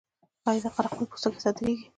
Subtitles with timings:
[0.49, 1.85] آیا د قره قل پوستکي صادریږي؟